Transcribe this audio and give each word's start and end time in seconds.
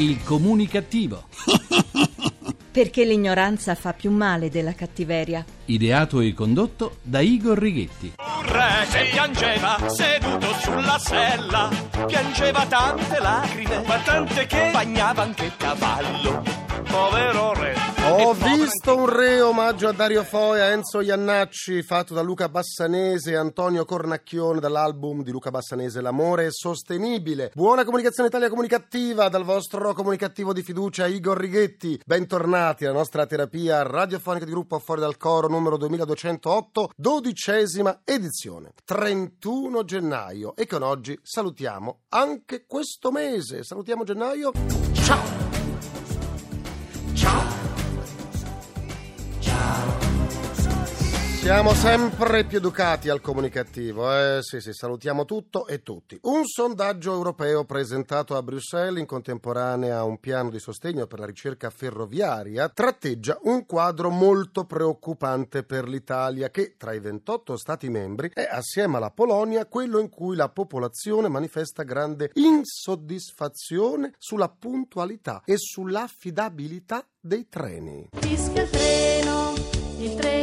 Il 0.00 0.24
comunicativo. 0.24 1.24
Perché 2.72 3.04
l'ignoranza 3.04 3.74
fa 3.74 3.92
più 3.92 4.10
male 4.10 4.48
della 4.48 4.72
cattiveria. 4.72 5.44
Ideato 5.66 6.20
e 6.20 6.32
condotto 6.32 6.96
da 7.02 7.20
Igor 7.20 7.58
Righetti. 7.58 8.14
Un 8.16 8.50
re 8.50 8.86
che 8.90 9.10
piangeva 9.10 9.76
seduto 9.88 10.54
sulla 10.54 10.98
sella, 10.98 11.68
piangeva 12.06 12.64
tante 12.64 13.18
lacrime, 13.20 13.82
ma 13.86 13.98
tante 13.98 14.46
che 14.46 14.70
bagnava 14.72 15.20
anche 15.20 15.44
il 15.44 15.56
cavallo. 15.58 16.42
Povero 16.88 17.52
re. 17.52 17.89
Ho 18.12 18.32
E 18.32 18.34
visto 18.34 18.96
un 18.96 19.06
re 19.08 19.40
omaggio 19.40 19.86
a 19.86 19.92
Dario 19.92 20.24
Foia, 20.24 20.72
Enzo 20.72 21.00
Iannacci, 21.00 21.80
fatto 21.84 22.12
da 22.12 22.22
Luca 22.22 22.48
Bassanese 22.48 23.30
e 23.30 23.36
Antonio 23.36 23.84
Cornacchione 23.84 24.58
dall'album 24.58 25.22
di 25.22 25.30
Luca 25.30 25.52
Bassanese 25.52 26.00
L'amore 26.00 26.46
è 26.46 26.50
sostenibile. 26.50 27.52
Buona 27.54 27.84
comunicazione 27.84 28.28
Italia 28.28 28.48
comunicativa 28.48 29.28
dal 29.28 29.44
vostro 29.44 29.94
comunicativo 29.94 30.52
di 30.52 30.64
fiducia 30.64 31.06
Igor 31.06 31.38
Righetti. 31.38 32.00
Bentornati 32.04 32.84
alla 32.84 32.96
nostra 32.96 33.26
terapia 33.26 33.82
radiofonica 33.82 34.44
di 34.44 34.50
gruppo 34.50 34.80
Fuori 34.80 35.00
dal 35.00 35.16
Coro 35.16 35.46
numero 35.46 35.76
2208, 35.76 36.90
dodicesima 36.96 38.00
edizione. 38.04 38.72
31 38.84 39.84
gennaio 39.84 40.56
e 40.56 40.66
con 40.66 40.82
oggi 40.82 41.16
salutiamo 41.22 42.00
anche 42.08 42.64
questo 42.66 43.12
mese. 43.12 43.62
Salutiamo 43.62 44.02
gennaio. 44.02 44.50
Ciao! 44.94 45.49
Siamo 51.40 51.72
sempre 51.72 52.44
più 52.44 52.58
educati 52.58 53.08
al 53.08 53.22
comunicativo, 53.22 54.14
eh 54.14 54.40
sì 54.42 54.60
sì, 54.60 54.74
salutiamo 54.74 55.24
tutto 55.24 55.66
e 55.66 55.82
tutti. 55.82 56.18
Un 56.24 56.44
sondaggio 56.44 57.14
europeo 57.14 57.64
presentato 57.64 58.36
a 58.36 58.42
Bruxelles 58.42 59.00
in 59.00 59.06
contemporanea 59.06 59.96
a 59.96 60.04
un 60.04 60.20
piano 60.20 60.50
di 60.50 60.58
sostegno 60.58 61.06
per 61.06 61.18
la 61.18 61.24
ricerca 61.24 61.70
ferroviaria 61.70 62.68
tratteggia 62.68 63.38
un 63.44 63.64
quadro 63.64 64.10
molto 64.10 64.66
preoccupante 64.66 65.62
per 65.62 65.88
l'Italia 65.88 66.50
che 66.50 66.74
tra 66.76 66.92
i 66.92 67.00
28 67.00 67.56
Stati 67.56 67.88
membri 67.88 68.30
è 68.34 68.46
assieme 68.48 68.98
alla 68.98 69.10
Polonia 69.10 69.64
quello 69.64 69.98
in 69.98 70.10
cui 70.10 70.36
la 70.36 70.50
popolazione 70.50 71.28
manifesta 71.28 71.84
grande 71.84 72.32
insoddisfazione 72.34 74.12
sulla 74.18 74.50
puntualità 74.50 75.40
e 75.46 75.54
sull'affidabilità 75.56 77.02
dei 77.18 77.48
treni. 77.48 78.10
Fischia 78.12 78.62
il 78.62 78.70
treno, 78.70 79.54
il 79.96 80.14
treno 80.16 80.39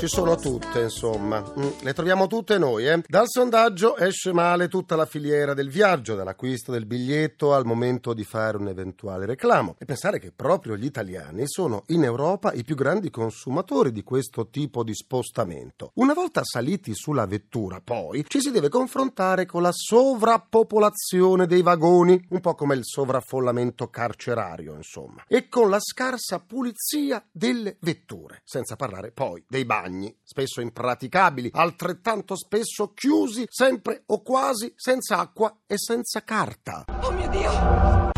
Ci 0.00 0.08
sono 0.08 0.34
tutte, 0.34 0.80
insomma. 0.80 1.40
Mm, 1.42 1.68
Le 1.82 1.92
troviamo 1.92 2.26
tutte 2.26 2.56
noi, 2.56 2.88
eh? 2.88 3.02
Dal 3.06 3.26
sondaggio 3.28 3.98
esce 3.98 4.32
male 4.32 4.66
tutta 4.68 4.96
la 4.96 5.04
filiera 5.04 5.52
del 5.52 5.68
viaggio, 5.68 6.14
dall'acquisto 6.14 6.72
del 6.72 6.86
biglietto 6.86 7.52
al 7.52 7.66
momento 7.66 8.14
di 8.14 8.24
fare 8.24 8.56
un 8.56 8.68
eventuale 8.68 9.26
reclamo. 9.26 9.76
E 9.78 9.84
pensare 9.84 10.18
che 10.18 10.32
proprio 10.34 10.74
gli 10.74 10.86
italiani 10.86 11.42
sono 11.44 11.82
in 11.88 12.02
Europa 12.02 12.50
i 12.54 12.64
più 12.64 12.76
grandi 12.76 13.10
consumatori 13.10 13.92
di 13.92 14.02
questo 14.02 14.48
tipo 14.48 14.82
di 14.84 14.94
spostamento. 14.94 15.90
Una 15.96 16.14
volta 16.14 16.40
saliti 16.44 16.94
sulla 16.94 17.26
vettura, 17.26 17.82
poi, 17.84 18.24
ci 18.26 18.40
si 18.40 18.50
deve 18.50 18.70
confrontare 18.70 19.44
con 19.44 19.60
la 19.60 19.70
sovrappopolazione 19.70 21.46
dei 21.46 21.60
vagoni, 21.60 22.18
un 22.30 22.40
po' 22.40 22.54
come 22.54 22.74
il 22.74 22.84
sovraffollamento 22.86 23.88
carcerario, 23.88 24.76
insomma, 24.76 25.24
e 25.28 25.50
con 25.50 25.68
la 25.68 25.78
scarsa 25.78 26.40
pulizia 26.40 27.22
delle 27.30 27.76
vetture, 27.80 28.40
senza 28.44 28.76
parlare 28.76 29.10
poi 29.10 29.44
dei 29.46 29.66
bagni, 29.66 29.88
spesso 30.22 30.60
impraticabili, 30.60 31.50
altrettanto 31.52 32.36
spesso 32.36 32.92
chiusi, 32.92 33.46
sempre 33.48 34.02
o 34.06 34.22
quasi 34.22 34.72
senza 34.76 35.18
acqua 35.18 35.62
e 35.66 35.76
senza 35.78 36.22
carta. 36.22 36.84
Oh 37.02 37.10
mio 37.10 37.28
Dio! 37.28 38.09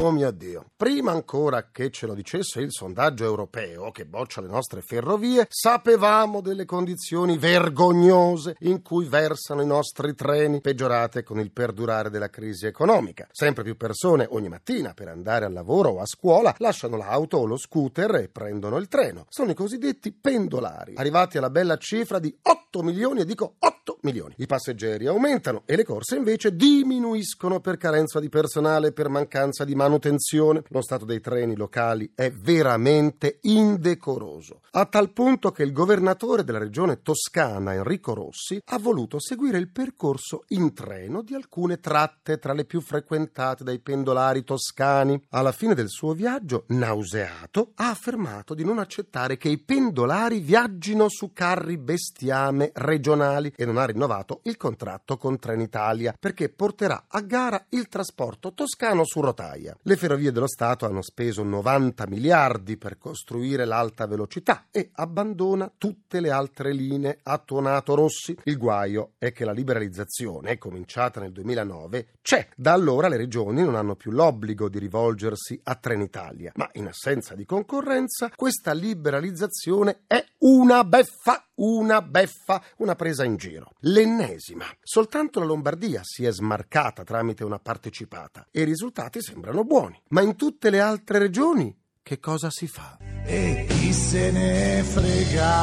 Oh 0.00 0.12
mio 0.12 0.30
Dio. 0.30 0.64
Prima 0.76 1.10
ancora 1.10 1.70
che 1.72 1.90
ce 1.90 2.06
lo 2.06 2.14
dicesse 2.14 2.60
il 2.60 2.70
sondaggio 2.70 3.24
europeo 3.24 3.90
che 3.90 4.06
boccia 4.06 4.40
le 4.40 4.46
nostre 4.46 4.80
ferrovie, 4.80 5.48
sapevamo 5.50 6.40
delle 6.40 6.64
condizioni 6.64 7.36
vergognose 7.36 8.54
in 8.60 8.80
cui 8.80 9.06
versano 9.06 9.60
i 9.60 9.66
nostri 9.66 10.14
treni, 10.14 10.60
peggiorate 10.60 11.24
con 11.24 11.40
il 11.40 11.50
perdurare 11.50 12.10
della 12.10 12.30
crisi 12.30 12.66
economica. 12.66 13.26
Sempre 13.32 13.64
più 13.64 13.76
persone 13.76 14.28
ogni 14.30 14.48
mattina 14.48 14.94
per 14.94 15.08
andare 15.08 15.46
al 15.46 15.52
lavoro 15.52 15.90
o 15.90 16.00
a 16.00 16.06
scuola 16.06 16.54
lasciano 16.58 16.96
l'auto 16.96 17.38
o 17.38 17.44
lo 17.44 17.56
scooter 17.56 18.14
e 18.14 18.28
prendono 18.28 18.76
il 18.76 18.86
treno. 18.86 19.26
Sono 19.28 19.50
i 19.50 19.54
cosiddetti 19.54 20.12
pendolari, 20.12 20.94
arrivati 20.94 21.38
alla 21.38 21.50
bella 21.50 21.76
cifra 21.76 22.20
di 22.20 22.32
8 22.40 22.82
milioni, 22.82 23.22
e 23.22 23.24
dico 23.24 23.56
8 23.58 23.98
milioni. 24.02 24.34
I 24.36 24.46
passeggeri 24.46 25.06
aumentano 25.06 25.62
e 25.64 25.74
le 25.74 25.84
corse 25.84 26.14
invece 26.14 26.54
diminuiscono 26.54 27.58
per 27.58 27.78
carenza 27.78 28.20
di 28.20 28.28
personale 28.28 28.92
per 28.92 29.08
mancanza 29.08 29.37
di 29.64 29.74
manutenzione. 29.74 30.62
Lo 30.68 30.82
stato 30.82 31.04
dei 31.04 31.20
treni 31.20 31.54
locali 31.54 32.10
è 32.14 32.30
veramente 32.30 33.38
indecoroso, 33.42 34.62
a 34.72 34.86
tal 34.86 35.12
punto 35.12 35.52
che 35.52 35.62
il 35.62 35.72
governatore 35.72 36.42
della 36.42 36.58
regione 36.58 37.02
toscana, 37.02 37.74
Enrico 37.74 38.14
Rossi, 38.14 38.60
ha 38.64 38.78
voluto 38.78 39.20
seguire 39.20 39.58
il 39.58 39.70
percorso 39.70 40.44
in 40.48 40.74
treno 40.74 41.22
di 41.22 41.34
alcune 41.34 41.78
tratte 41.78 42.38
tra 42.38 42.52
le 42.52 42.64
più 42.64 42.80
frequentate 42.80 43.62
dai 43.64 43.78
pendolari 43.78 44.42
toscani. 44.42 45.22
Alla 45.30 45.52
fine 45.52 45.74
del 45.74 45.88
suo 45.88 46.12
viaggio, 46.12 46.64
nauseato, 46.68 47.72
ha 47.76 47.90
affermato 47.90 48.54
di 48.54 48.64
non 48.64 48.78
accettare 48.78 49.36
che 49.36 49.48
i 49.48 49.58
pendolari 49.58 50.40
viaggino 50.40 51.08
su 51.08 51.32
carri 51.32 51.78
bestiame 51.78 52.72
regionali 52.74 53.52
e 53.54 53.64
non 53.64 53.76
ha 53.76 53.84
rinnovato 53.84 54.40
il 54.44 54.56
contratto 54.56 55.16
con 55.16 55.38
Trenitalia 55.38 56.14
perché 56.18 56.48
porterà 56.48 57.04
a 57.08 57.20
gara 57.20 57.64
il 57.70 57.88
trasporto 57.88 58.52
toscano 58.52 59.04
su 59.04 59.20
rotaia. 59.28 59.76
Le 59.82 59.96
ferrovie 59.96 60.32
dello 60.32 60.48
Stato 60.48 60.86
hanno 60.86 61.02
speso 61.02 61.42
90 61.42 62.06
miliardi 62.08 62.76
per 62.76 62.98
costruire 62.98 63.64
l'alta 63.64 64.06
velocità 64.06 64.66
e 64.70 64.90
abbandona 64.94 65.70
tutte 65.76 66.20
le 66.20 66.30
altre 66.30 66.72
linee 66.72 67.20
a 67.22 67.38
tuonato 67.38 67.94
Rossi. 67.94 68.36
Il 68.44 68.56
guaio 68.56 69.12
è 69.18 69.32
che 69.32 69.44
la 69.44 69.52
liberalizzazione, 69.52 70.58
cominciata 70.58 71.20
nel 71.20 71.32
2009, 71.32 72.08
c'è. 72.22 72.48
Da 72.56 72.72
allora 72.72 73.08
le 73.08 73.16
regioni 73.16 73.62
non 73.62 73.74
hanno 73.74 73.96
più 73.96 74.10
l'obbligo 74.10 74.68
di 74.68 74.78
rivolgersi 74.78 75.60
a 75.64 75.74
Trenitalia, 75.74 76.52
ma 76.56 76.68
in 76.74 76.86
assenza 76.86 77.34
di 77.34 77.44
concorrenza 77.44 78.30
questa 78.34 78.72
liberalizzazione 78.72 80.02
è 80.06 80.24
una 80.38 80.84
beffa 80.84 81.42
una 81.58 82.02
beffa, 82.02 82.62
una 82.78 82.94
presa 82.94 83.24
in 83.24 83.36
giro. 83.36 83.72
L'ennesima. 83.80 84.66
Soltanto 84.82 85.40
la 85.40 85.46
Lombardia 85.46 86.00
si 86.04 86.24
è 86.24 86.32
smarcata 86.32 87.04
tramite 87.04 87.44
una 87.44 87.58
partecipata 87.58 88.46
e 88.50 88.62
i 88.62 88.64
risultati 88.64 89.17
sembrano 89.20 89.64
buoni. 89.64 90.00
Ma 90.08 90.22
in 90.22 90.36
tutte 90.36 90.70
le 90.70 90.80
altre 90.80 91.18
regioni 91.18 91.76
che 92.02 92.18
cosa 92.18 92.50
si 92.50 92.66
fa? 92.66 92.96
e 93.28 93.66
chi 93.68 93.92
se 93.92 94.30
ne 94.30 94.82
frega. 94.82 95.56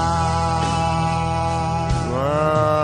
Ah, 2.18 2.75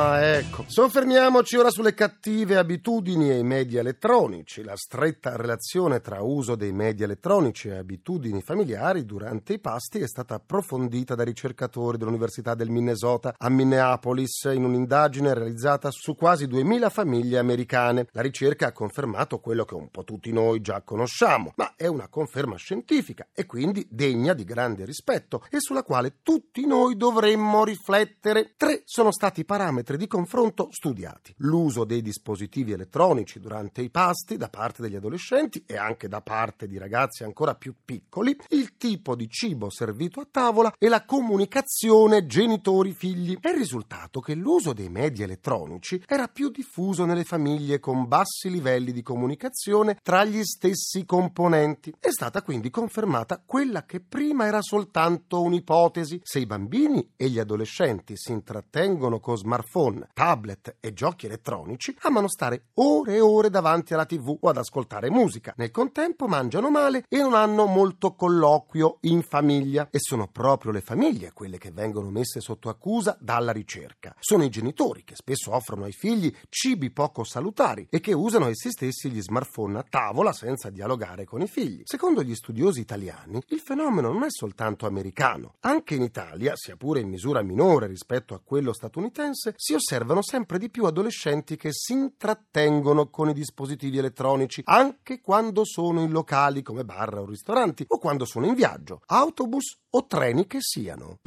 ecco. 0.42 0.66
Soffermiamoci 0.68 1.56
ora 1.56 1.70
sulle 1.70 1.94
cattive 1.94 2.58
abitudini 2.58 3.30
e 3.30 3.38
i 3.38 3.44
media 3.44 3.80
elettronici. 3.80 4.64
La 4.64 4.76
stretta 4.76 5.36
relazione 5.36 6.02
tra 6.02 6.22
uso 6.22 6.56
dei 6.56 6.72
media 6.72 7.06
elettronici 7.06 7.68
e 7.70 7.78
abitudini 7.78 8.42
familiari 8.42 9.06
durante 9.06 9.54
i 9.54 9.60
pasti 9.60 10.00
è 10.00 10.08
stata 10.08 10.36
approfondita 10.36 11.16
da 11.16 11.24
ricercatori 11.24 11.98
dell'Università 11.98 12.56
del 12.56 12.70
Minnesota 12.70 13.36
a 13.38 13.50
Minneapolis 13.50 14.50
in 14.54 14.64
un'indagine 14.64 15.34
realizzata 15.34 15.90
su 15.92 16.16
quasi 16.16 16.48
2000 16.48 16.90
famiglie 16.90 17.38
americane. 17.38 18.08
La 18.12 18.22
ricerca 18.22 18.68
ha 18.68 18.72
confermato 18.72 19.40
quello 19.40 19.64
che 19.64 19.76
un 19.76 19.90
po' 19.90 20.04
tutti 20.04 20.32
noi 20.32 20.62
già 20.62 20.82
conosciamo, 20.82 21.54
ma 21.56 21.74
è 21.76 21.88
una 21.88 22.08
conferma 22.08 22.56
scientifica 22.56 23.28
e 23.34 23.46
quindi 23.46 23.88
degna 23.90 24.34
di 24.34 24.44
grande 24.44 24.86
rispetto 24.86 25.44
e 25.50 25.60
sulla 25.60 25.84
quale 25.84 26.18
tutti 26.24 26.66
noi 26.66 26.96
dovremmo 26.96 27.64
riflettere. 27.64 28.54
Tre 28.58 28.82
sono 28.86 29.12
stati 29.12 29.42
i 29.42 29.46
parametri 29.46 29.98
di 29.98 30.08
confronto 30.32 30.70
studiati. 30.72 31.34
L'uso 31.40 31.84
dei 31.84 32.02
dispositivi 32.02 32.72
elettronici 32.72 33.42
durante 33.42 33.82
i 33.82 33.90
pasti 33.90 34.38
da 34.38 34.48
parte 34.48 34.82
degli 34.82 34.96
adolescenti 34.96 35.62
e 35.66 35.76
anche 35.76 36.08
da 36.08 36.22
parte 36.22 36.68
di 36.68 36.78
ragazzi 36.78 37.26
ancora 37.26 37.54
più 37.56 37.76
piccoli, 37.84 38.38
il 38.50 38.78
tipo 38.78 39.16
di 39.16 39.30
cibo 39.30 39.70
servito 39.70 40.22
a 40.22 40.28
tavola 40.32 40.74
e 40.78 40.88
la 40.88 41.04
comunicazione 41.04 42.26
genitori-figli. 42.26 43.40
È 43.42 43.54
risultato 43.54 44.22
che 44.22 44.34
l'uso 44.34 44.72
dei 44.72 44.88
media 44.88 45.26
elettronici 45.26 46.02
era 46.08 46.30
più 46.30 46.50
diffuso 46.50 47.04
nelle 47.04 47.26
famiglie 47.26 47.82
con 47.82 48.08
bassi 48.08 48.50
livelli 48.50 48.94
di 48.94 49.02
comunicazione 49.02 49.98
tra 50.02 50.24
gli 50.24 50.44
stessi 50.44 51.04
componenti. 51.04 51.94
È 52.00 52.10
stata 52.10 52.42
quindi 52.42 52.70
confermata 52.70 53.44
quella 53.46 53.84
che 53.86 54.00
prima 54.00 54.46
era 54.46 54.62
soltanto 54.62 55.42
un'ipotesi. 55.42 56.22
Se 56.24 56.40
i 56.40 56.46
bambini 56.46 57.12
e 57.18 57.28
gli 57.28 57.40
adolescenti 57.40 58.14
si 58.16 58.32
intrattengono 58.32 59.20
con 59.20 59.36
smartphone 59.36 60.08
tablet 60.22 60.76
e 60.80 60.94
giochi 60.94 61.26
elettronici, 61.26 61.98
amano 62.02 62.30
stare 62.30 62.66
ore 62.76 63.16
e 63.16 63.20
ore 63.22 63.50
davanti 63.50 63.96
alla 63.96 64.06
tv 64.06 64.38
o 64.40 64.50
ad 64.50 64.58
ascoltare 64.58 65.10
musica. 65.10 65.52
Nel 65.58 65.72
contempo 65.72 66.28
mangiano 66.28 66.70
male 66.70 67.06
e 67.10 67.18
non 67.18 67.34
hanno 67.34 67.66
molto 67.66 68.14
colloquio 68.14 69.00
in 69.02 69.24
famiglia. 69.24 69.88
E 69.90 69.98
sono 70.00 70.28
proprio 70.28 70.72
le 70.72 70.82
famiglie 70.82 71.32
quelle 71.34 71.58
che 71.58 71.72
vengono 71.72 72.12
messe 72.12 72.40
sotto 72.40 72.70
accusa 72.70 73.18
dalla 73.20 73.52
ricerca. 73.52 74.14
Sono 74.20 74.44
i 74.44 74.50
genitori 74.50 75.04
che 75.04 75.16
spesso 75.16 75.56
offrono 75.56 75.86
ai 75.86 75.92
figli 75.92 76.32
cibi 76.50 76.92
poco 76.92 77.24
salutari 77.24 77.88
e 77.90 78.00
che 78.00 78.14
usano 78.14 78.46
essi 78.46 78.70
stessi 78.70 79.10
gli 79.10 79.24
smartphone 79.24 79.80
a 79.80 79.86
tavola 79.90 80.34
senza 80.34 80.70
dialogare 80.70 81.26
con 81.26 81.42
i 81.42 81.48
figli. 81.48 81.82
Secondo 81.84 82.22
gli 82.22 82.36
studiosi 82.36 82.80
italiani, 82.80 83.42
il 83.48 83.60
fenomeno 83.60 84.12
non 84.12 84.22
è 84.22 84.30
soltanto 84.30 84.86
americano. 84.86 85.56
Anche 85.62 85.96
in 85.96 86.04
Italia, 86.04 86.52
sia 86.54 86.76
pure 86.76 87.00
in 87.00 87.10
misura 87.10 87.42
minore 87.42 87.88
rispetto 87.88 88.36
a 88.36 88.42
quello 88.44 88.72
statunitense, 88.72 89.56
si 89.58 89.74
osservano 90.02 90.24
sempre 90.24 90.58
di 90.58 90.70
più 90.70 90.86
adolescenti 90.86 91.56
che 91.56 91.72
si 91.72 91.94
intrattengono 91.94 93.10
con 93.10 93.30
i 93.30 93.34
dispositivi 93.34 94.00
elettronici, 94.00 94.62
anche 94.66 95.22
quando 95.22 95.64
sono 95.64 96.02
in 96.02 96.10
locali 96.12 96.64
come 96.64 96.84
bar 96.84 97.20
o 97.20 97.26
ristoranti, 97.26 97.86
o 97.88 98.00
quando 98.00 98.26
sono 98.26 98.48
in 98.48 98.56
viaggio, 98.56 99.02
autobus 99.06 99.78
o 99.92 100.06
treni 100.08 100.48
che 100.48 100.58
siano. 100.60 101.20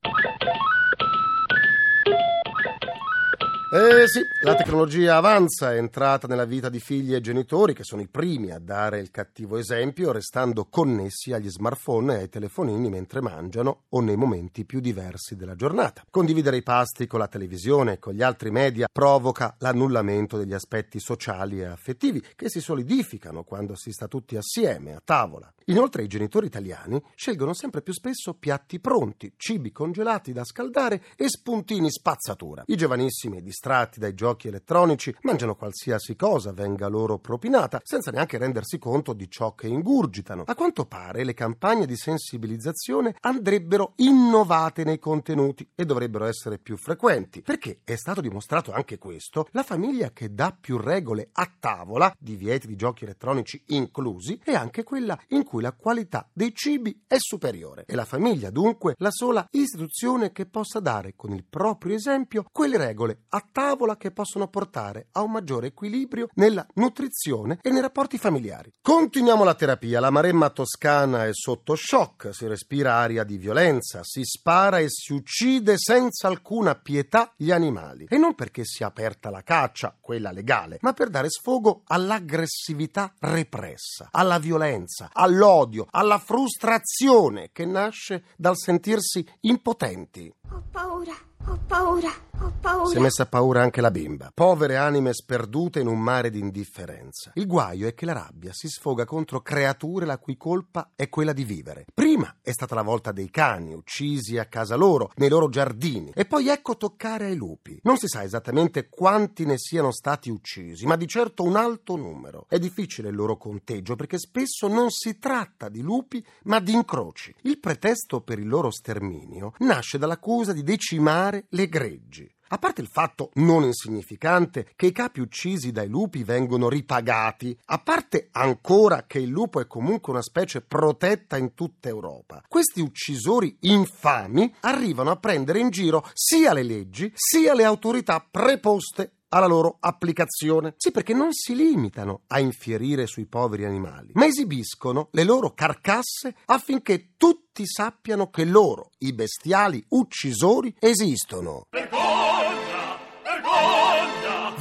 Eh 3.77 4.07
sì, 4.07 4.21
la 4.43 4.55
tecnologia 4.55 5.17
avanza, 5.17 5.73
è 5.73 5.79
entrata 5.79 6.29
nella 6.29 6.45
vita 6.45 6.69
di 6.69 6.79
figli 6.79 7.13
e 7.13 7.21
genitori 7.21 7.75
che 7.75 7.83
sono 7.83 8.03
i 8.03 8.07
primi 8.07 8.53
a 8.53 8.61
dare 8.61 9.01
il 9.01 9.11
cattivo 9.11 9.57
esempio, 9.57 10.13
restando 10.13 10.67
connessi 10.67 11.33
agli 11.33 11.51
smartphone 11.51 12.15
e 12.15 12.19
ai 12.21 12.29
telefonini 12.29 12.89
mentre 12.89 13.21
mangiano 13.21 13.87
o 13.89 14.01
nei 14.01 14.15
momenti 14.15 14.65
più 14.65 14.79
diversi 14.79 15.35
della 15.35 15.57
giornata. 15.57 16.05
Condividere 16.09 16.59
i 16.59 16.63
pasti 16.63 17.09
con 17.09 17.19
la 17.19 17.27
televisione 17.27 17.95
e 17.95 17.99
con 17.99 18.13
gli 18.13 18.23
altri 18.23 18.53
media 18.53 18.87
provoca 18.93 19.57
l'annullamento 19.59 20.37
degli 20.37 20.55
aspetti 20.55 21.01
sociali 21.01 21.59
e 21.59 21.65
affettivi 21.65 22.23
che 22.37 22.49
si 22.49 22.61
solidificano 22.61 23.43
quando 23.43 23.75
si 23.75 23.91
sta 23.91 24.07
tutti 24.07 24.37
assieme 24.37 24.95
a 24.95 25.03
tavola. 25.05 25.53
Inoltre 25.69 26.05
i 26.05 26.09
genitori 26.09 26.47
italiani 26.47 27.03
scelgono 27.15 27.55
sempre 27.55 27.83
più 27.83 27.93
spesso 27.93 28.35
piatti 28.35 28.79
pronti, 28.79 29.33
cibi 29.37 29.73
congelati 29.73 30.33
da 30.33 30.45
scaldare 30.45 31.03
e 31.17 31.29
spuntini 31.29 31.91
spazzatura. 31.91 32.63
I 32.67 32.77
giovanissimi 32.77 33.39
distratti 33.65 33.99
dai 33.99 34.15
giochi 34.15 34.49
elettronici 34.49 35.15
mangiano 35.23 35.55
qualsiasi 35.55 36.17
cosa 36.17 36.53
venga 36.53 36.87
loro 36.87 37.19
propinata, 37.19 37.81
senza 37.83 38.11
neanche 38.11 38.37
rendersi 38.37 38.79
conto 38.79 39.15
di 39.15 39.31
ciò 39.31 39.55
che 39.55 39.69
ingurgitano. 39.69 40.43
A 40.47 40.55
quanto 40.55 40.85
pare 40.85 41.25
le 41.25 41.33
campagne 41.33 41.87
di 41.87 41.97
sensibilizzazione 41.97 43.17
andrebbero 43.21 43.95
innovate 43.97 44.85
nei 44.85 44.99
contenuti 44.99 45.67
e 45.75 45.87
dovrebbero 45.87 46.27
essere 46.27 46.59
più 46.59 46.77
frequenti, 46.77 47.41
perché 47.41 47.81
è 47.85 47.97
stato 47.97 48.21
dimostrato 48.21 48.71
anche 48.71 48.99
questo, 48.99 49.49
la 49.53 49.63
famiglia 49.63 50.11
che 50.11 50.35
dà 50.35 50.55
più 50.59 50.77
regole 50.77 51.31
a 51.33 51.51
tavola, 51.59 52.15
divieti 52.19 52.67
di 52.67 52.77
giochi 52.77 53.05
elettronici 53.05 53.63
inclusi, 53.69 54.39
è 54.45 54.53
anche 54.53 54.83
quella 54.83 55.19
in 55.29 55.43
cui 55.43 55.63
la 55.63 55.73
qualità 55.73 56.29
dei 56.35 56.55
cibi 56.55 57.05
è 57.07 57.17
superiore. 57.19 57.85
E 57.87 57.95
la 57.95 58.05
famiglia, 58.05 58.51
dunque, 58.51 58.95
la 58.99 59.11
sola 59.11 59.47
istituzione 59.53 60.33
che 60.33 60.45
possa 60.45 60.81
dare 60.81 61.15
con 61.17 61.33
il 61.33 61.45
proprio 61.49 61.95
esempio 61.95 62.45
quelle 62.53 62.77
regole 62.77 63.23
a 63.31 63.43
tavola 63.55 63.97
che 63.97 64.11
possono 64.11 64.49
portare 64.49 65.07
a 65.13 65.23
un 65.23 65.31
maggiore 65.31 65.69
equilibrio 65.69 66.29
nella 66.35 66.67
nutrizione 66.75 67.61
e 67.63 67.71
nei 67.71 67.81
rapporti 67.81 68.19
familiari. 68.19 68.73
Continuiamo 68.83 69.45
la 69.45 69.55
terapia. 69.55 70.01
La 70.01 70.11
maremma 70.11 70.51
toscana 70.51 71.25
è 71.27 71.31
sotto 71.33 71.77
shock, 71.77 72.35
si 72.35 72.49
respira 72.49 72.97
aria 72.97 73.23
di 73.23 73.39
violenza, 73.39 74.01
si 74.03 74.25
spara 74.25 74.81
e 74.81 74.87
si 74.89 75.13
uccide 75.13 75.75
senza 75.79 76.27
alcuna 76.27 76.75
pietà 76.75 77.33
gli 77.37 77.53
animali. 77.53 78.07
E 78.09 78.19
non 78.19 78.35
perché 78.35 78.65
sia 78.65 78.89
aperta 78.89 79.31
la 79.31 79.45
caccia, 79.45 79.97
quella 80.01 80.33
legale, 80.33 80.79
ma 80.81 80.93
per 80.93 81.09
dare 81.09 81.31
sfogo 81.31 81.83
all'aggressività 81.87 83.15
repressa, 83.21 84.09
alla 84.11 84.41
violenza, 84.41 85.11
all'odio, 85.13 85.87
alla 85.93 86.19
frustrazione 86.19 87.51
che 87.53 87.65
nasce 87.65 88.25
dal 88.37 88.57
sentirsi 88.57 89.25
impotenti. 89.43 90.33
Ho 90.51 90.63
paura, 90.73 91.15
ho 91.47 91.59
paura, 91.69 92.11
ho 92.41 92.53
paura. 92.61 92.89
Si 92.89 92.97
è 92.97 93.01
messa 93.01 93.23
a 93.25 93.27
paura 93.27 93.63
anche 93.63 93.81
la 93.81 93.91
bimba. 93.91 94.31
Povere 94.35 94.77
anime 94.77 95.13
sperdute 95.13 95.81
in 95.81 95.87
un 95.87 95.99
mare 95.99 96.31
di 96.31 96.39
indifferenza. 96.39 97.33
Il 97.35 97.47
guaio 97.47 97.87
è 97.87 97.95
che 97.95 98.05
la 98.05 98.13
rabbia 98.13 98.53
si 98.53 98.69
sfoga 98.69 99.05
contro 99.05 99.41
creature 99.41 100.07
la 100.07 100.19
cui 100.19 100.37
colpa 100.37 100.93
è 100.95 101.09
quella 101.09 101.33
di 101.33 101.45
vivere. 101.45 101.87
Prima 101.93 102.37
è 102.43 102.53
stata 102.53 102.75
la 102.75 102.83
volta 102.83 103.13
dei 103.13 103.31
cani, 103.31 103.75
uccisi 103.75 104.39
a 104.39 104.47
casa 104.47 104.77
loro, 104.77 105.11
nei 105.17 105.29
loro 105.29 105.49
giardini. 105.49 106.13
E 106.15 106.25
poi 106.25 106.49
ecco 106.49 106.77
toccare 106.77 107.27
ai 107.27 107.37
lupi. 107.37 107.79
Non 107.83 107.97
si 107.97 108.07
sa 108.09 108.23
esattamente 108.23 108.89
quanti 108.89 109.45
ne 109.45 109.59
siano 109.59 109.93
stati 109.93 110.31
uccisi, 110.31 110.87
ma 110.87 110.97
di 110.97 111.07
certo 111.07 111.43
un 111.43 111.57
alto 111.57 111.97
numero. 111.97 112.47
È 112.49 112.59
difficile 112.59 113.09
il 113.09 113.15
loro 113.15 113.37
conteggio 113.37 113.97
perché 113.97 114.19
spesso 114.19 114.69
non 114.69 114.91
si 114.91 115.19
tratta 115.19 115.69
di 115.69 115.81
lupi, 115.81 116.25
ma 116.45 116.61
di 116.61 116.73
incroci. 116.73 117.35
Il 117.43 117.59
pretesto 117.59 118.21
per 118.21 118.39
il 118.39 118.49
loro 118.49 118.71
sterminio 118.71 119.53
nasce 119.59 119.99
dall'accusa 119.99 120.53
di 120.53 120.63
decimare 120.63 121.47
le 121.51 121.69
greggi. 121.69 122.34
A 122.55 122.59
parte 122.59 122.83
il 122.83 122.87
fatto 122.87 123.31
non 123.35 123.65
insignificante 123.65 124.69
che 124.77 124.87
i 124.87 124.93
capi 124.93 125.19
uccisi 125.19 125.73
dai 125.73 125.89
lupi 125.89 126.23
vengono 126.23 126.69
ripagati, 126.69 127.59
a 127.65 127.79
parte 127.79 128.29
ancora 128.31 129.07
che 129.09 129.19
il 129.19 129.29
lupo 129.29 129.59
è 129.59 129.67
comunque 129.67 130.13
una 130.13 130.23
specie 130.23 130.61
protetta 130.61 131.37
in 131.37 131.55
tutta 131.55 131.89
Europa, 131.89 132.45
questi 132.47 132.81
uccisori 132.81 133.57
infami 133.63 134.55
arrivano 134.61 135.11
a 135.11 135.17
prendere 135.17 135.59
in 135.59 135.71
giro 135.71 136.09
sia 136.13 136.53
le 136.53 136.63
leggi 136.63 137.11
sia 137.13 137.55
le 137.55 137.65
autorità 137.65 138.25
preposte 138.31 139.15
alla 139.31 139.47
loro 139.47 139.79
applicazione. 139.81 140.75
Sì, 140.77 140.93
perché 140.93 141.13
non 141.13 141.33
si 141.33 141.57
limitano 141.57 142.23
a 142.29 142.39
infierire 142.39 143.09
sui 143.09 143.27
poveri 143.27 143.65
animali, 143.65 144.11
ma 144.13 144.27
esibiscono 144.27 145.09
le 145.11 145.25
loro 145.25 145.55
carcasse 145.55 146.37
affinché 146.45 147.15
tutti 147.17 147.67
sappiano 147.67 148.31
che 148.31 148.45
loro, 148.45 148.91
i 148.99 149.13
bestiali 149.13 149.85
uccisori, 149.89 150.73
esistono. 150.79 151.67
Vergogna! 151.71 152.04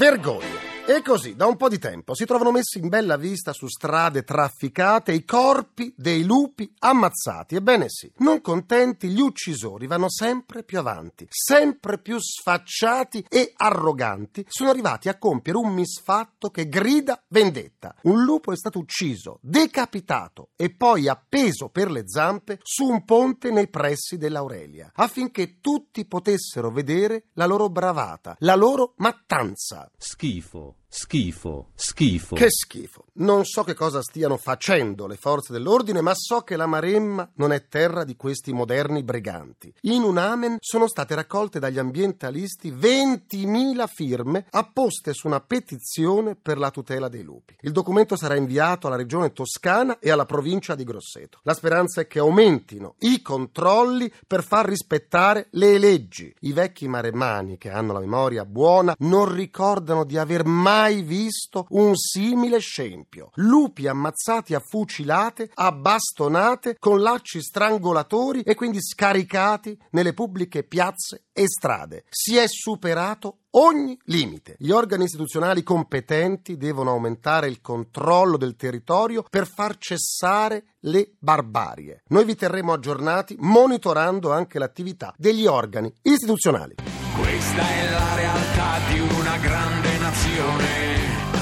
Vergogna! 0.03 0.62
E 0.85 1.01
così, 1.01 1.37
da 1.37 1.45
un 1.45 1.55
po' 1.55 1.69
di 1.69 1.79
tempo, 1.79 2.13
si 2.13 2.25
trovano 2.25 2.51
messi 2.51 2.77
in 2.77 2.89
bella 2.89 3.15
vista 3.15 3.53
su 3.53 3.67
strade 3.67 4.23
trafficate 4.23 5.13
i 5.13 5.23
corpi 5.23 5.93
dei 5.95 6.25
lupi 6.25 6.69
ammazzati. 6.79 7.55
Ebbene 7.55 7.85
sì, 7.87 8.11
non 8.17 8.41
contenti, 8.41 9.07
gli 9.07 9.21
uccisori 9.21 9.87
vanno 9.87 10.09
sempre 10.09 10.61
più 10.61 10.79
avanti, 10.79 11.25
sempre 11.29 11.99
più 11.99 12.19
sfacciati 12.19 13.25
e 13.29 13.53
arroganti, 13.55 14.45
sono 14.49 14.71
arrivati 14.71 15.07
a 15.07 15.17
compiere 15.17 15.57
un 15.57 15.73
misfatto 15.73 16.49
che 16.49 16.67
grida 16.67 17.23
vendetta. 17.29 17.95
Un 18.01 18.21
lupo 18.21 18.51
è 18.51 18.57
stato 18.57 18.79
ucciso, 18.79 19.39
decapitato 19.41 20.49
e 20.57 20.69
poi 20.69 21.07
appeso 21.07 21.69
per 21.69 21.89
le 21.89 22.03
zampe 22.09 22.59
su 22.61 22.83
un 22.83 23.05
ponte 23.05 23.51
nei 23.51 23.69
pressi 23.69 24.17
dell'Aurelia, 24.17 24.91
affinché 24.95 25.61
tutti 25.61 26.05
potessero 26.05 26.71
vedere 26.71 27.27
la 27.35 27.45
loro 27.45 27.69
bravata, 27.69 28.35
la 28.39 28.55
loro 28.55 28.95
mattanza. 28.97 29.89
Schifo, 29.97 30.75
schifo, 30.95 31.69
schifo. 31.73 32.35
Che 32.35 32.49
schifo. 32.49 33.05
Non 33.13 33.45
so 33.45 33.63
che 33.63 33.73
cosa 33.73 34.01
stiano 34.03 34.37
facendo 34.37 35.07
le 35.07 35.15
forze 35.15 35.51
dell'ordine, 35.51 36.01
ma 36.01 36.13
so 36.13 36.41
che 36.41 36.55
la 36.55 36.67
Maremma 36.67 37.31
non 37.35 37.51
è 37.51 37.67
terra 37.67 38.03
di 38.03 38.15
questi 38.15 38.53
moderni 38.53 39.01
briganti. 39.01 39.73
In 39.81 40.03
un 40.03 40.19
amen 40.19 40.57
sono 40.59 40.87
state 40.87 41.15
raccolte 41.15 41.57
dagli 41.57 41.79
ambientalisti 41.79 42.71
20.000 42.71 43.87
firme 43.87 44.45
apposte 44.51 45.13
su 45.13 45.25
una 45.25 45.39
petizione 45.41 46.35
per 46.35 46.59
la 46.59 46.69
tutela 46.69 47.07
dei 47.07 47.23
lupi. 47.23 47.55
Il 47.61 47.71
documento 47.71 48.15
sarà 48.15 48.35
inviato 48.35 48.85
alla 48.85 48.95
regione 48.95 49.33
toscana 49.33 49.97
e 49.97 50.11
alla 50.11 50.25
provincia 50.25 50.75
di 50.75 50.83
Grosseto. 50.83 51.39
La 51.41 51.55
speranza 51.55 52.01
è 52.01 52.07
che 52.07 52.19
aumentino 52.19 52.95
i 52.99 53.23
controlli 53.23 54.11
per 54.27 54.43
far 54.43 54.67
rispettare 54.67 55.47
le 55.51 55.79
leggi. 55.79 56.33
I 56.41 56.53
vecchi 56.53 56.87
maremmani 56.87 57.57
che 57.57 57.71
hanno 57.71 57.93
la 57.93 57.99
memoria 57.99 58.45
buona 58.45 58.95
non 58.99 59.33
ricordano 59.33 60.03
di 60.03 60.17
aver 60.17 60.45
mai 60.45 60.81
visto 60.91 61.65
un 61.69 61.95
simile 61.95 62.59
scempio. 62.59 63.31
Lupi 63.35 63.87
ammazzati 63.87 64.53
a 64.53 64.59
fucilate, 64.59 65.51
a 65.53 65.71
bastonate, 65.71 66.77
con 66.79 67.01
lacci 67.01 67.41
strangolatori 67.41 68.41
e 68.41 68.55
quindi 68.55 68.79
scaricati 68.81 69.77
nelle 69.91 70.13
pubbliche 70.13 70.63
piazze 70.63 71.23
e 71.31 71.45
strade. 71.47 72.03
Si 72.09 72.37
è 72.37 72.45
superato 72.47 73.37
ogni 73.51 73.97
limite. 74.05 74.55
Gli 74.59 74.69
organi 74.69 75.05
istituzionali 75.05 75.63
competenti 75.63 76.57
devono 76.57 76.91
aumentare 76.91 77.47
il 77.47 77.61
controllo 77.61 78.37
del 78.37 78.55
territorio 78.55 79.25
per 79.29 79.47
far 79.47 79.77
cessare 79.77 80.75
le 80.81 81.13
barbarie. 81.19 82.03
Noi 82.09 82.25
vi 82.25 82.35
terremo 82.35 82.73
aggiornati 82.73 83.35
monitorando 83.39 84.31
anche 84.31 84.59
l'attività 84.59 85.13
degli 85.17 85.45
organi 85.45 85.93
istituzionali. 86.03 86.75
Questa 87.17 87.69
è 87.69 87.89
la 87.89 88.15
realtà 88.15 88.79
di 88.91 88.99
una 88.99 89.37
grande 89.37 89.92
nazione. 90.13 91.01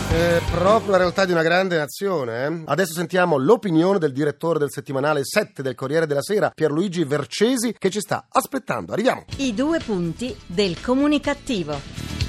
È 0.10 0.42
proprio 0.50 0.92
la 0.92 0.98
realtà 0.98 1.26
di 1.26 1.34
una 1.34 1.42
grande 1.44 1.78
nazione. 1.78 2.46
eh? 2.46 2.62
Adesso 2.66 2.94
sentiamo 2.94 3.38
l'opinione 3.38 4.00
del 4.00 4.14
direttore 4.14 4.60
del 4.60 4.72
settimanale 4.72 5.22
7 5.26 5.62
del 5.62 5.76
Corriere 5.76 6.06
della 6.08 6.22
Sera, 6.22 6.52
Pierluigi 6.54 7.04
Vercesi, 7.04 7.76
che 7.78 7.90
ci 7.90 8.00
sta 8.00 8.28
aspettando. 8.30 8.94
Arriviamo. 8.94 9.26
I 9.38 9.54
due 9.54 9.80
punti 9.80 10.34
del 10.46 10.80
comunicativo. 10.82 12.21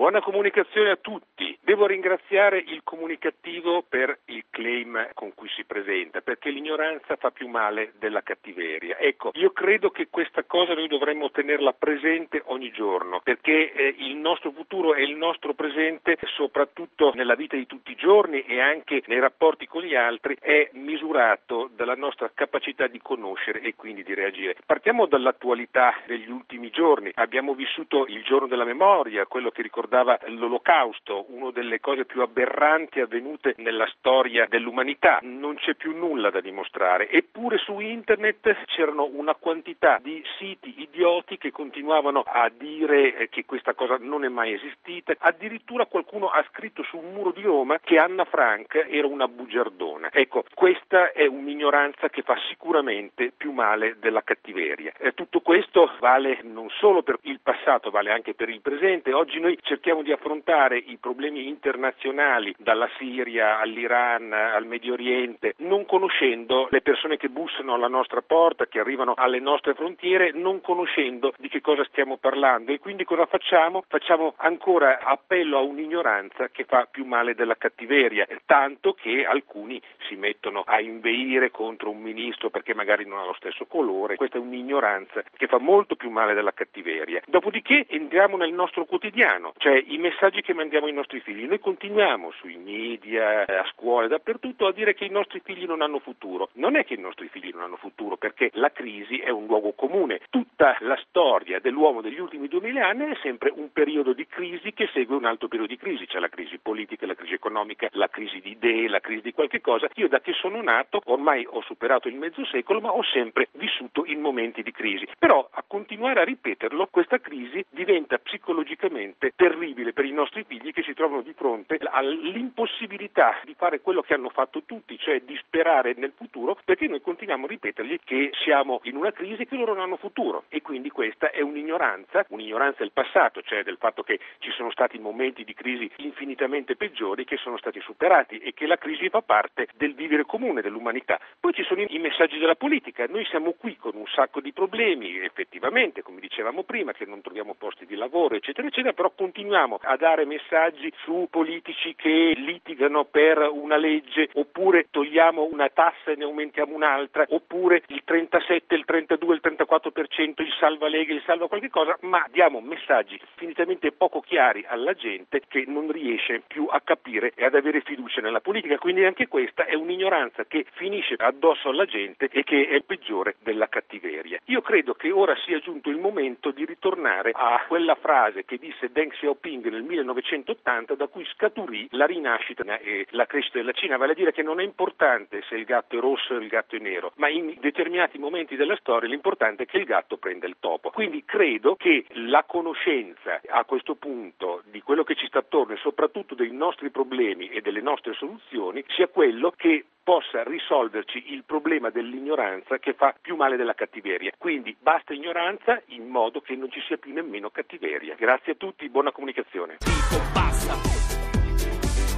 Buona 0.00 0.22
comunicazione 0.22 0.88
a 0.88 0.96
tutti. 0.96 1.54
Devo 1.60 1.84
ringraziare 1.86 2.56
il 2.56 2.80
comunicativo 2.84 3.84
per 3.86 4.20
il 4.28 4.46
claim 4.48 5.10
con 5.12 5.34
cui 5.34 5.50
si 5.50 5.66
presenta, 5.66 6.22
perché 6.22 6.48
l'ignoranza 6.48 7.16
fa 7.16 7.30
più 7.30 7.48
male 7.48 7.92
della 7.98 8.22
cattiveria. 8.22 8.96
Ecco, 8.96 9.30
io 9.34 9.50
credo 9.50 9.90
che 9.90 10.08
questa 10.08 10.42
cosa 10.44 10.72
noi 10.72 10.88
dovremmo 10.88 11.30
tenerla 11.30 11.74
presente 11.74 12.40
ogni 12.46 12.70
giorno, 12.70 13.20
perché 13.22 13.72
eh, 13.72 13.94
il 13.98 14.16
nostro 14.16 14.52
futuro 14.52 14.94
e 14.94 15.02
il 15.02 15.16
nostro 15.16 15.52
presente, 15.52 16.16
soprattutto 16.34 17.12
nella 17.14 17.34
vita 17.34 17.56
di 17.56 17.66
tutti 17.66 17.90
i 17.90 17.96
giorni 17.96 18.42
e 18.46 18.58
anche 18.58 19.02
nei 19.04 19.20
rapporti 19.20 19.66
con 19.66 19.82
gli 19.82 19.94
altri, 19.94 20.34
è 20.40 20.70
misurato 20.72 21.68
dalla 21.76 21.94
nostra 21.94 22.30
capacità 22.32 22.86
di 22.86 23.02
conoscere 23.02 23.60
e 23.60 23.74
quindi 23.76 24.02
di 24.02 24.14
reagire. 24.14 24.56
Partiamo 24.64 25.04
dall'attualità 25.04 25.94
degli 26.06 26.30
ultimi 26.30 26.70
giorni. 26.70 27.12
Abbiamo 27.16 27.52
vissuto 27.52 28.06
il 28.06 28.22
giorno 28.22 28.46
della 28.46 28.64
memoria, 28.64 29.26
quello 29.26 29.50
che 29.50 29.60
ricordava 29.60 29.88
l'olocausto, 30.26 31.26
una 31.28 31.50
delle 31.50 31.80
cose 31.80 32.04
più 32.04 32.22
aberranti 32.22 33.00
avvenute 33.00 33.54
nella 33.58 33.86
storia 33.96 34.46
dell'umanità. 34.48 35.18
Non 35.22 35.56
c'è 35.56 35.74
più 35.74 35.96
nulla 35.96 36.30
da 36.30 36.40
dimostrare. 36.40 37.10
Eppure 37.10 37.58
su 37.58 37.80
internet 37.80 38.64
c'erano 38.66 39.08
una 39.12 39.34
quantità 39.34 39.98
di 40.00 40.22
siti 40.38 40.80
idioti 40.82 41.38
che 41.38 41.50
continuavano 41.50 42.22
a 42.24 42.50
dire 42.54 43.16
eh, 43.16 43.28
che 43.28 43.44
questa 43.44 43.74
cosa 43.74 43.96
non 43.98 44.24
è 44.24 44.28
mai 44.28 44.52
esistita. 44.52 45.14
Addirittura 45.18 45.86
qualcuno 45.86 46.28
ha 46.28 46.44
scritto 46.50 46.82
su 46.84 46.96
un 46.96 47.12
muro 47.12 47.32
di 47.32 47.42
Roma 47.42 47.78
che 47.80 47.98
Anna 47.98 48.24
Frank 48.24 48.86
era 48.88 49.06
una 49.06 49.26
bugiardona. 49.26 50.10
Ecco, 50.12 50.44
questa 50.54 51.12
è 51.12 51.26
un'ignoranza 51.26 52.08
che 52.08 52.22
fa 52.22 52.36
sicuramente 52.48 53.32
più 53.36 53.50
male 53.52 53.96
della 53.98 54.22
cattiveria. 54.22 54.92
E 54.98 55.12
tutto 55.14 55.40
questo 55.40 55.90
vale 55.98 56.40
non 56.42 56.68
solo 56.70 57.02
per 57.02 57.18
il 57.22 57.40
passato, 57.42 57.90
vale 57.90 58.12
anche 58.12 58.34
per 58.34 58.48
il 58.48 58.60
presente. 58.60 59.12
Oggi 59.12 59.40
noi 59.40 59.58
cerchiamo 59.60 59.78
di 59.80 60.12
affrontare 60.12 60.76
i 60.76 60.98
problemi 60.98 61.48
internazionali 61.48 62.54
dalla 62.58 62.88
Siria 62.98 63.58
all'Iran 63.58 64.30
al 64.32 64.66
Medio 64.66 64.92
Oriente, 64.92 65.54
non 65.58 65.86
conoscendo 65.86 66.68
le 66.70 66.82
persone 66.82 67.16
che 67.16 67.30
bussano 67.30 67.74
alla 67.74 67.88
nostra 67.88 68.20
porta, 68.20 68.66
che 68.66 68.78
arrivano 68.78 69.14
alle 69.16 69.40
nostre 69.40 69.72
frontiere, 69.74 70.32
non 70.32 70.60
conoscendo 70.60 71.32
di 71.38 71.48
che 71.48 71.62
cosa 71.62 71.82
stiamo 71.84 72.18
parlando 72.18 72.72
e 72.72 72.78
quindi 72.78 73.04
cosa 73.04 73.24
facciamo? 73.24 73.82
Facciamo 73.88 74.34
ancora 74.36 75.00
appello 75.00 75.56
a 75.56 75.62
un'ignoranza 75.62 76.48
che 76.48 76.64
fa 76.64 76.86
più 76.90 77.06
male 77.06 77.34
della 77.34 77.56
cattiveria, 77.56 78.26
tanto 78.44 78.92
che 78.92 79.24
alcuni 79.24 79.80
si 80.08 80.14
mettono 80.16 80.62
a 80.66 80.80
inveire 80.80 81.50
contro 81.50 81.90
un 81.90 82.00
ministro 82.00 82.50
perché 82.50 82.74
magari 82.74 83.06
non 83.06 83.18
ha 83.18 83.24
lo 83.24 83.34
stesso 83.34 83.64
colore. 83.64 84.16
Questa 84.16 84.36
è 84.36 84.40
un'ignoranza 84.40 85.22
che 85.36 85.46
fa 85.46 85.58
molto 85.58 85.96
più 85.96 86.10
male 86.10 86.34
della 86.34 86.52
cattiveria. 86.52 87.22
Dopodiché 87.26 87.86
entriamo 87.88 88.36
nel 88.36 88.52
nostro 88.52 88.84
quotidiano, 88.84 89.52
cioè 89.70 89.84
i 89.86 89.98
messaggi 89.98 90.40
che 90.40 90.52
mandiamo 90.52 90.86
ai 90.86 90.92
nostri 90.92 91.20
figli. 91.20 91.46
Noi 91.46 91.60
continuiamo 91.60 92.32
sui 92.32 92.56
media, 92.56 93.46
a 93.46 93.64
scuola, 93.72 94.08
dappertutto 94.08 94.66
a 94.66 94.72
dire 94.72 94.94
che 94.94 95.04
i 95.04 95.10
nostri 95.10 95.40
figli 95.44 95.64
non 95.64 95.80
hanno 95.80 96.00
futuro. 96.00 96.48
Non 96.54 96.74
è 96.74 96.84
che 96.84 96.94
i 96.94 96.98
nostri 96.98 97.28
figli 97.28 97.50
non 97.52 97.62
hanno 97.62 97.76
futuro 97.76 98.16
perché 98.16 98.50
la 98.54 98.72
crisi 98.72 99.18
è 99.18 99.30
un 99.30 99.46
luogo 99.46 99.72
comune. 99.74 100.22
Tutta 100.28 100.76
la 100.80 100.98
storia 101.06 101.60
dell'uomo 101.60 102.00
degli 102.00 102.18
ultimi 102.18 102.48
2000 102.48 102.84
anni 102.84 103.10
è 103.10 103.18
sempre 103.22 103.52
un 103.54 103.70
periodo 103.72 104.12
di 104.12 104.26
crisi 104.26 104.72
che 104.72 104.88
segue 104.92 105.14
un 105.14 105.24
altro 105.24 105.46
periodo 105.46 105.72
di 105.72 105.78
crisi. 105.78 106.06
C'è 106.06 106.18
la 106.18 106.28
crisi 106.28 106.58
politica, 106.58 107.06
la 107.06 107.14
crisi 107.14 107.34
economica, 107.34 107.88
la 107.92 108.08
crisi 108.08 108.40
di 108.40 108.50
idee, 108.50 108.88
la 108.88 109.00
crisi 109.00 109.22
di 109.22 109.32
qualche 109.32 109.60
cosa. 109.60 109.88
Io 109.94 110.08
da 110.08 110.20
che 110.20 110.32
sono 110.32 110.60
nato 110.60 111.00
ormai 111.04 111.46
ho 111.48 111.62
superato 111.62 112.08
il 112.08 112.16
mezzo 112.16 112.44
secolo 112.46 112.80
ma 112.80 112.90
ho 112.90 113.04
sempre 113.04 113.48
vissuto 113.52 114.04
in 114.04 114.20
momenti 114.20 114.62
di 114.62 114.72
crisi. 114.72 115.06
Però 115.16 115.48
a 115.48 115.62
continuare 115.64 116.22
a 116.22 116.24
ripeterlo 116.24 116.88
questa 116.90 117.20
crisi 117.20 117.64
diventa 117.70 118.18
psicologicamente 118.18 119.32
terribile 119.36 119.49
per 119.92 120.04
i 120.04 120.12
nostri 120.12 120.44
figli 120.44 120.72
che 120.72 120.82
si 120.82 120.94
trovano 120.94 121.22
di 121.22 121.32
fronte 121.32 121.78
all'impossibilità 121.82 123.40
di 123.44 123.54
fare 123.54 123.80
quello 123.80 124.00
che 124.00 124.14
hanno 124.14 124.28
fatto 124.28 124.62
tutti, 124.64 124.96
cioè 124.98 125.20
di 125.20 125.36
sperare 125.36 125.94
nel 125.96 126.12
futuro, 126.16 126.56
perché 126.64 126.86
noi 126.86 127.00
continuiamo 127.00 127.46
a 127.46 127.48
ripetergli 127.48 127.98
che 128.04 128.30
siamo 128.42 128.80
in 128.84 128.96
una 128.96 129.12
crisi 129.12 129.42
e 129.42 129.46
che 129.46 129.56
loro 129.56 129.74
non 129.74 129.82
hanno 129.82 129.96
futuro 129.96 130.44
e 130.48 130.62
quindi 130.62 130.90
questa 130.90 131.30
è 131.30 131.40
un'ignoranza, 131.40 132.24
un'ignoranza 132.28 132.78
del 132.78 132.92
passato, 132.92 133.42
cioè 133.42 133.64
del 133.64 133.76
fatto 133.76 134.02
che 134.02 134.20
ci 134.38 134.50
sono 134.52 134.70
stati 134.70 134.98
momenti 134.98 135.44
di 135.44 135.52
crisi 135.52 135.90
infinitamente 135.96 136.76
peggiori 136.76 137.24
che 137.24 137.36
sono 137.36 137.58
stati 137.58 137.80
superati 137.80 138.38
e 138.38 138.54
che 138.54 138.66
la 138.66 138.78
crisi 138.78 139.08
fa 139.08 139.20
parte 139.20 139.68
del 139.74 139.94
vivere 139.94 140.24
comune 140.24 140.62
dell'umanità. 140.62 141.18
Poi 141.38 141.52
ci 141.52 141.64
sono 141.64 141.84
i 141.86 141.98
messaggi 141.98 142.38
della 142.38 142.54
politica, 142.54 143.04
noi 143.06 143.24
siamo 143.26 143.52
qui 143.52 143.76
con 143.76 143.96
un 143.96 144.06
sacco 144.06 144.40
di 144.40 144.52
problemi, 144.52 145.18
effettivamente, 145.18 146.02
come 146.02 146.20
dicevamo 146.20 146.62
prima, 146.62 146.92
che 146.92 147.04
non 147.04 147.20
troviamo 147.20 147.54
posti 147.54 147.84
di 147.84 147.96
lavoro, 147.96 148.36
eccetera, 148.36 148.66
eccetera, 148.66 148.92
però 148.92 149.10
continuiamo 149.10 149.38
a 149.82 149.96
dare 149.96 150.26
messaggi 150.26 150.92
su 151.02 151.26
politici 151.30 151.94
che 151.96 152.34
litigano 152.36 153.04
per 153.04 153.38
una 153.38 153.76
legge, 153.76 154.28
oppure 154.34 154.86
togliamo 154.90 155.48
una 155.50 155.68
tassa 155.70 156.12
e 156.12 156.16
ne 156.16 156.24
aumentiamo 156.24 156.74
un'altra, 156.74 157.24
oppure 157.28 157.82
il 157.88 158.02
37, 158.04 158.74
il 158.74 158.84
32, 158.84 159.34
il 159.34 159.40
34%, 159.42 160.42
il 160.42 160.54
salva 160.58 160.88
Lega, 160.88 161.14
il 161.14 161.22
salva 161.24 161.48
qualche 161.48 161.70
cosa, 161.70 161.96
ma 162.02 162.24
diamo 162.30 162.60
messaggi 162.60 163.18
infinitamente 163.20 163.92
poco 163.92 164.20
chiari 164.20 164.64
alla 164.68 164.94
gente 164.94 165.42
che 165.48 165.64
non 165.66 165.90
riesce 165.90 166.42
più 166.46 166.66
a 166.70 166.80
capire 166.82 167.32
e 167.34 167.44
ad 167.44 167.54
avere 167.54 167.80
fiducia 167.80 168.20
nella 168.20 168.40
politica, 168.40 168.78
quindi 168.78 169.04
anche 169.04 169.26
questa 169.26 169.64
è 169.64 169.74
un'ignoranza 169.74 170.44
che 170.44 170.66
finisce 170.72 171.14
addosso 171.16 171.70
alla 171.70 171.86
gente 171.86 172.28
e 172.30 172.44
che 172.44 172.68
è 172.68 172.80
peggiore 172.82 173.36
della 173.42 173.68
cattiveria. 173.68 174.38
Io 174.46 174.60
credo 174.60 174.94
che 174.94 175.10
ora 175.10 175.34
sia 175.44 175.58
giunto 175.58 175.90
il 175.90 175.98
momento 175.98 176.50
di 176.50 176.64
ritornare 176.64 177.30
a 177.34 177.64
quella 177.66 177.94
frase 177.94 178.44
che 178.44 178.58
disse 178.58 178.90
Deng 178.92 179.10
Xiaoping 179.10 179.29
nel 179.70 179.82
1980 179.82 180.94
da 180.94 181.06
cui 181.06 181.24
scaturì 181.26 181.88
la 181.92 182.06
rinascita 182.06 182.78
e 182.78 183.06
la 183.10 183.26
crescita 183.26 183.58
della 183.58 183.72
Cina, 183.72 183.96
vale 183.96 184.12
a 184.12 184.14
dire 184.14 184.32
che 184.32 184.42
non 184.42 184.60
è 184.60 184.64
importante 184.64 185.42
se 185.48 185.56
il 185.56 185.64
gatto 185.64 185.96
è 185.96 186.00
rosso 186.00 186.34
o 186.34 186.38
il 186.38 186.48
gatto 186.48 186.76
è 186.76 186.78
nero, 186.78 187.12
ma 187.16 187.28
in 187.28 187.56
determinati 187.60 188.18
momenti 188.18 188.56
della 188.56 188.76
storia 188.76 189.08
l'importante 189.08 189.64
è 189.64 189.66
che 189.66 189.78
il 189.78 189.84
gatto 189.84 190.16
prenda 190.16 190.46
il 190.46 190.56
topo. 190.60 190.90
Quindi 190.90 191.24
credo 191.24 191.76
che 191.76 192.04
la 192.14 192.44
conoscenza 192.44 193.40
a 193.48 193.64
questo 193.64 193.94
punto 193.94 194.62
di 194.66 194.80
quello 194.82 195.04
che 195.04 195.14
ci 195.14 195.26
sta 195.26 195.38
attorno 195.38 195.74
e 195.74 195.78
soprattutto 195.78 196.34
dei 196.34 196.52
nostri 196.52 196.90
problemi 196.90 197.48
e 197.48 197.60
delle 197.60 197.80
nostre 197.80 198.14
soluzioni 198.14 198.84
sia 198.88 199.08
quello 199.08 199.52
che 199.56 199.84
possa 200.02 200.42
risolverci 200.42 201.32
il 201.32 201.44
problema 201.44 201.90
dell'ignoranza 201.90 202.78
che 202.78 202.94
fa 202.94 203.14
più 203.20 203.36
male 203.36 203.56
della 203.56 203.74
cattiveria. 203.74 204.32
Quindi 204.36 204.76
basta 204.78 205.12
ignoranza 205.12 205.80
in 205.86 206.08
modo 206.08 206.40
che 206.40 206.56
non 206.56 206.70
ci 206.70 206.80
sia 206.86 206.96
più 206.96 207.12
nemmeno 207.12 207.50
cattiveria. 207.50 208.14
Grazie 208.16 208.52
a 208.52 208.56
tutti, 208.56 208.88
buona 208.88 209.12
comunicazione. 209.12 209.76
Dico 209.78 210.22
basta, 210.32 210.74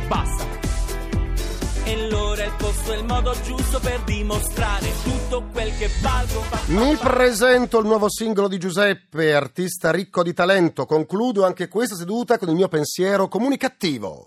basta. 0.09 0.53
E 1.85 2.09
l'ora, 2.09 2.45
il 2.45 2.55
posto 2.57 2.93
il 2.95 3.05
modo 3.05 3.33
giusto 3.43 3.81
per 3.81 4.01
dimostrare 4.05 4.87
tutto 5.03 5.49
quel 5.53 5.77
che 5.77 5.89
valgo. 6.01 6.43
Mi 6.69 6.97
presento 6.97 7.81
il 7.81 7.87
nuovo 7.87 8.09
singolo 8.09 8.47
di 8.47 8.59
Giuseppe, 8.59 9.35
artista 9.35 9.91
ricco 9.91 10.23
di 10.23 10.33
talento. 10.33 10.87
Concludo 10.87 11.45
anche 11.45 11.69
questa 11.69 11.97
seduta 11.97 12.39
con 12.39 12.49
il 12.49 12.55
mio 12.55 12.69
pensiero 12.69 13.27
comunicativo. 13.27 14.27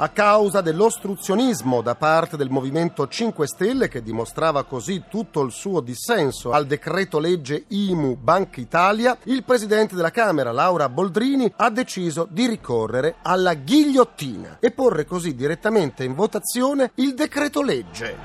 A 0.00 0.10
causa 0.10 0.60
dell'ostruzionismo 0.60 1.82
da 1.82 1.96
parte 1.96 2.36
del 2.36 2.50
Movimento 2.50 3.08
5 3.08 3.48
Stelle 3.48 3.88
che 3.88 4.00
dimostrava 4.00 4.62
così 4.62 5.02
tutto 5.10 5.42
il 5.42 5.50
suo 5.50 5.80
dissenso 5.80 6.52
al 6.52 6.66
decreto 6.66 7.18
legge 7.18 7.64
IMU 7.66 8.14
Banca 8.14 8.60
Italia, 8.60 9.18
il 9.24 9.42
presidente 9.42 9.96
della 9.96 10.12
Camera, 10.12 10.52
Laura 10.52 10.88
Boldrini, 10.88 11.52
ha 11.56 11.68
deciso 11.70 12.28
di 12.30 12.46
ricorrere 12.46 13.16
alla 13.22 13.54
ghigliottina 13.54 14.58
e 14.60 14.70
porre 14.70 15.04
così 15.04 15.34
direttamente 15.34 16.04
in 16.04 16.14
votazione 16.14 16.92
il 16.94 17.14
decreto 17.14 17.60
legge. 17.60 18.16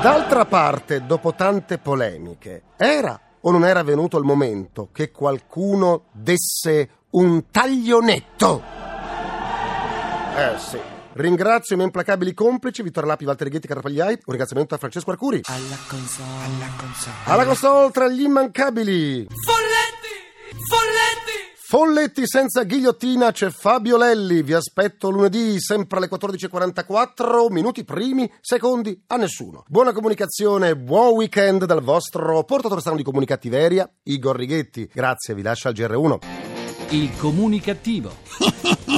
D'altra 0.00 0.46
parte, 0.46 1.04
dopo 1.04 1.34
tante 1.34 1.76
polemiche, 1.76 2.62
era 2.78 3.20
o 3.38 3.50
non 3.50 3.66
era 3.66 3.82
venuto 3.82 4.16
il 4.16 4.24
momento 4.24 4.88
che 4.92 5.10
qualcuno 5.10 6.04
desse 6.12 6.88
un 7.10 7.50
taglionetto? 7.50 8.77
Eh 10.38 10.56
sì. 10.58 10.78
Ringrazio 11.14 11.74
i 11.74 11.78
miei 11.78 11.90
implacabili 11.90 12.32
complici, 12.32 12.84
Vittorio 12.84 13.08
Lapi, 13.08 13.24
Valtteri 13.24 13.50
Ghetti, 13.50 13.66
Carrapagliai. 13.66 14.12
Un 14.12 14.20
ringraziamento 14.26 14.76
a 14.76 14.78
Francesco 14.78 15.10
Arcuri. 15.10 15.40
Alla 15.46 15.76
console, 15.88 16.28
alla 16.44 16.70
console. 16.76 17.16
Alla 17.24 17.44
console 17.44 17.90
tra 17.90 18.08
gli 18.08 18.22
immancabili. 18.22 19.26
Folletti! 19.44 20.60
Folletti! 20.68 21.38
Folletti 21.56 22.22
senza 22.24 22.62
ghigliottina 22.62 23.32
c'è 23.32 23.50
Fabio 23.50 23.96
Lelli. 23.96 24.42
Vi 24.42 24.52
aspetto 24.52 25.10
lunedì, 25.10 25.60
sempre 25.60 25.98
alle 25.98 26.08
14.44, 26.08 27.50
minuti 27.50 27.84
primi, 27.84 28.30
secondi 28.40 29.02
a 29.08 29.16
nessuno. 29.16 29.64
Buona 29.66 29.92
comunicazione, 29.92 30.76
buon 30.76 31.14
weekend 31.14 31.64
dal 31.64 31.82
vostro 31.82 32.44
portatore 32.44 32.78
strano 32.78 32.96
di 32.96 33.02
comunicattiveria, 33.02 33.90
Igor 34.04 34.36
Righetti. 34.36 34.88
Grazie, 34.94 35.34
vi 35.34 35.42
lascio 35.42 35.66
al 35.66 35.74
GR1. 35.74 36.18
Il 36.90 37.10
comunicativo. 37.18 38.14